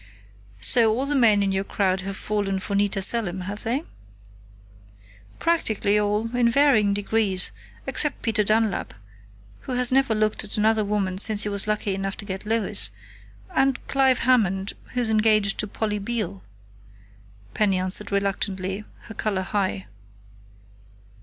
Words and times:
"So 0.59 0.97
all 0.97 1.05
the 1.05 1.13
men 1.13 1.43
in 1.43 1.51
your 1.51 1.63
crowd 1.63 2.01
have 2.01 2.17
fallen 2.17 2.59
for 2.59 2.73
Nita 2.75 3.03
Selim, 3.03 3.41
have 3.41 3.61
they?" 3.63 3.83
"Practically 5.37 5.99
all, 5.99 6.35
in 6.35 6.49
varying 6.49 6.91
degrees, 6.95 7.51
except 7.85 8.23
Peter 8.23 8.43
Dunlap, 8.43 8.95
who 9.59 9.73
has 9.73 9.91
never 9.91 10.15
looked 10.15 10.43
at 10.43 10.57
another 10.57 10.83
woman 10.83 11.19
since 11.19 11.43
he 11.43 11.49
was 11.49 11.67
lucky 11.67 11.93
enough 11.93 12.17
to 12.17 12.25
get 12.25 12.47
Lois, 12.47 12.89
and 13.51 13.77
Clive 13.85 14.17
Hammond, 14.25 14.73
who's 14.93 15.11
engaged 15.11 15.59
to 15.59 15.67
Polly 15.67 15.99
Beale," 15.99 16.41
Penny 17.53 17.77
answered 17.77 18.11
reluctantly, 18.11 18.83
her 19.01 19.13
color 19.13 19.43
high. 19.43 19.85